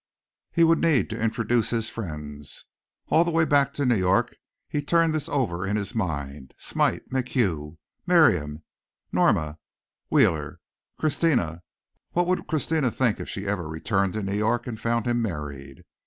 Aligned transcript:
He 0.51 0.63
would 0.63 0.79
need 0.79 1.11
to 1.11 1.21
introduce 1.21 1.69
his 1.69 1.87
friends. 1.87 2.65
All 3.09 3.23
the 3.23 3.29
way 3.29 3.45
back 3.45 3.71
to 3.75 3.85
New 3.85 3.97
York 3.97 4.35
he 4.67 4.81
turned 4.81 5.13
this 5.13 5.29
over 5.29 5.63
in 5.63 5.75
his 5.75 5.93
mind 5.93 6.55
Smite, 6.57 7.03
MacHugh, 7.11 7.77
Miriam, 8.07 8.63
Norma, 9.11 9.59
Wheeler, 10.09 10.59
Christina 10.97 11.61
what 12.13 12.25
would 12.25 12.47
Christina 12.47 12.89
think 12.89 13.19
if 13.19 13.29
she 13.29 13.45
ever 13.47 13.69
returned 13.69 14.13
to 14.13 14.23
New 14.23 14.35
York 14.37 14.65
and 14.65 14.79
found 14.79 15.05
him 15.05 15.21
married? 15.21 15.83